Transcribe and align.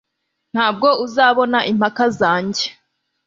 ntabwo 0.53 0.87
uzabona 1.05 1.59
impaka 1.71 2.05
zanjye 2.19 2.65